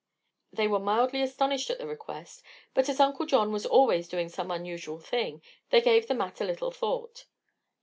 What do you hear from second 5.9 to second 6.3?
the